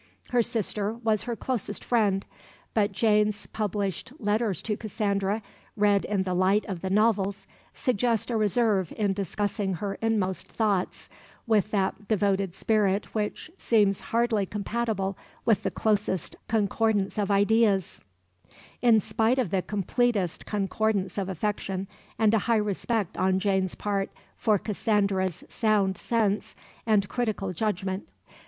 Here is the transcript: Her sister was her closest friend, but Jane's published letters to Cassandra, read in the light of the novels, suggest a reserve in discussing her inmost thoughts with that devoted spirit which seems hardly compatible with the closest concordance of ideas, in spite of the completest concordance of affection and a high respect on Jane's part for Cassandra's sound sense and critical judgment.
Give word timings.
Her 0.29 0.41
sister 0.41 0.93
was 0.93 1.21
her 1.21 1.35
closest 1.35 1.83
friend, 1.83 2.25
but 2.73 2.91
Jane's 2.91 3.45
published 3.45 4.11
letters 4.17 4.63
to 4.63 4.75
Cassandra, 4.75 5.43
read 5.75 6.05
in 6.05 6.23
the 6.23 6.33
light 6.33 6.65
of 6.65 6.81
the 6.81 6.89
novels, 6.89 7.45
suggest 7.75 8.31
a 8.31 8.35
reserve 8.35 8.91
in 8.97 9.13
discussing 9.13 9.75
her 9.75 9.99
inmost 10.01 10.47
thoughts 10.47 11.07
with 11.45 11.69
that 11.69 12.07
devoted 12.07 12.55
spirit 12.55 13.13
which 13.13 13.51
seems 13.59 14.01
hardly 14.01 14.47
compatible 14.47 15.19
with 15.45 15.61
the 15.61 15.69
closest 15.69 16.35
concordance 16.47 17.19
of 17.19 17.29
ideas, 17.29 18.01
in 18.81 18.99
spite 18.99 19.37
of 19.37 19.51
the 19.51 19.61
completest 19.61 20.47
concordance 20.47 21.19
of 21.19 21.29
affection 21.29 21.87
and 22.17 22.33
a 22.33 22.39
high 22.39 22.55
respect 22.55 23.17
on 23.17 23.37
Jane's 23.37 23.75
part 23.75 24.09
for 24.35 24.57
Cassandra's 24.57 25.43
sound 25.47 25.95
sense 25.95 26.55
and 26.87 27.07
critical 27.07 27.53
judgment. 27.53 28.09